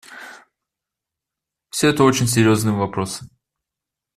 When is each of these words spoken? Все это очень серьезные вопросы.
Все 1.69 1.89
это 1.89 2.03
очень 2.03 2.25
серьезные 2.25 2.73
вопросы. 2.73 3.29